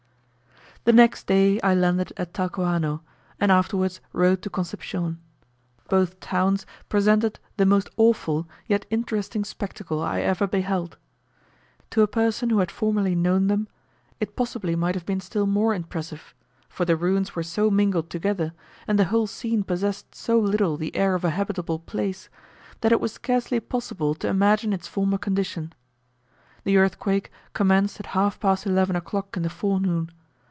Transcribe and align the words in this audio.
The 0.83 0.93
next 0.93 1.27
day 1.27 1.61
I 1.61 1.75
landed 1.75 2.11
at 2.17 2.33
Talcahuano, 2.33 3.01
and 3.39 3.51
afterwards 3.51 4.01
rode 4.13 4.41
to 4.41 4.49
Concepcion. 4.49 5.19
Both 5.89 6.19
towns 6.19 6.65
presented 6.89 7.39
the 7.57 7.67
most 7.67 7.87
awful 7.97 8.47
yet 8.65 8.87
interesting 8.89 9.43
spectacle 9.43 10.01
I 10.01 10.21
ever 10.21 10.47
beheld. 10.47 10.97
To 11.91 12.01
a 12.01 12.07
person 12.07 12.49
who 12.49 12.57
had 12.57 12.71
formerly 12.71 13.13
known 13.13 13.45
them, 13.45 13.67
it 14.19 14.35
possibly 14.35 14.75
might 14.75 14.95
have 14.95 15.05
been 15.05 15.19
still 15.19 15.45
more 15.45 15.75
impressive; 15.75 16.33
for 16.67 16.83
the 16.83 16.95
ruins 16.95 17.35
were 17.35 17.43
so 17.43 17.69
mingled 17.69 18.09
together, 18.09 18.51
and 18.87 18.97
the 18.97 19.05
whole 19.13 19.27
scene 19.27 19.63
possessed 19.63 20.15
so 20.15 20.39
little 20.39 20.77
the 20.77 20.95
air 20.95 21.13
of 21.13 21.23
a 21.23 21.29
habitable 21.29 21.77
place, 21.77 22.27
that 22.79 22.91
it 22.91 22.99
was 22.99 23.11
scarcely 23.13 23.59
possible 23.59 24.15
to 24.15 24.27
imagine 24.27 24.73
its 24.73 24.87
former 24.87 25.19
condition. 25.19 25.73
The 26.63 26.77
earthquake 26.77 27.29
commenced 27.53 27.99
at 27.99 28.07
half 28.17 28.39
past 28.39 28.65
eleven 28.65 28.95
o'clock 28.95 29.37
in 29.37 29.43
the 29.43 29.49
forenoon. 29.51 30.09